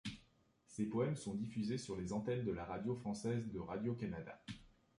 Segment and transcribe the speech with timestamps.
[0.65, 4.43] Ses poèmes sont diffusés sur les antennes de la radio française de Radio-Canada.